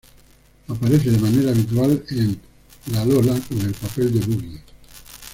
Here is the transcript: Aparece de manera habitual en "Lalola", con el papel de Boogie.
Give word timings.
Aparece 0.67 1.11
de 1.11 1.19
manera 1.19 1.51
habitual 1.51 2.03
en 2.09 2.39
"Lalola", 2.91 3.39
con 3.41 3.61
el 3.61 3.71
papel 3.73 4.11
de 4.11 4.19
Boogie. 4.25 4.61